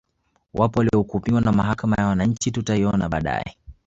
Wapo 0.53 0.79
waliohukumiwa 0.79 1.41
na 1.41 1.51
Mahakama 1.51 1.95
ya 1.99 2.07
wananchi 2.07 2.51
tutaiona 2.51 3.09
baadae 3.09 3.57